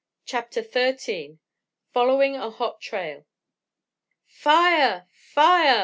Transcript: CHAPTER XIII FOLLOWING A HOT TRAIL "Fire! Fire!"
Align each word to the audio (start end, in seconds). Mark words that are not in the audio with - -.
CHAPTER 0.25 0.63
XIII 0.63 1.37
FOLLOWING 1.93 2.35
A 2.35 2.49
HOT 2.49 2.81
TRAIL 2.81 3.27
"Fire! 4.25 5.07
Fire!" 5.13 5.79